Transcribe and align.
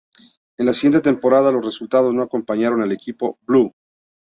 En 0.57 0.65
la 0.65 0.73
siguiente 0.73 1.01
temporada 1.07 1.51
los 1.51 1.63
resultados 1.63 2.11
no 2.11 2.23
acompañaron 2.23 2.81
al 2.81 2.91
equipo 2.91 3.37
"blue". 3.43 3.71